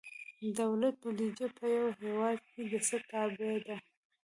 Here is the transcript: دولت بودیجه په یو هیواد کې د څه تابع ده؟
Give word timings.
دولت 0.59 0.95
بودیجه 1.01 1.47
په 1.57 1.65
یو 1.77 1.87
هیواد 2.01 2.39
کې 2.51 2.61
د 2.71 2.73
څه 2.87 2.97
تابع 3.09 3.55
ده؟ 3.65 3.77